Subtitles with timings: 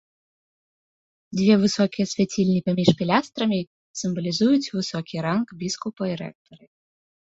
[1.39, 3.59] Две высокія свяцільні паміж пілястрамі
[4.05, 6.65] сімвалізуюць высокі ранг біскупа і рэктары.